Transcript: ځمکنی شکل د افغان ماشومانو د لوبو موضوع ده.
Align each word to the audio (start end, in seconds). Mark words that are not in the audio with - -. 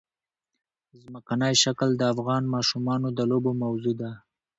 ځمکنی 1.01 1.53
شکل 1.63 1.89
د 1.97 2.01
افغان 2.13 2.43
ماشومانو 2.53 3.07
د 3.17 3.19
لوبو 3.31 3.51
موضوع 3.63 3.93
ده. 4.01 4.11